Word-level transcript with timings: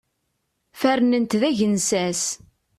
Fernen-t 0.79 1.33
d 1.41 1.43
agensas. 1.49 2.23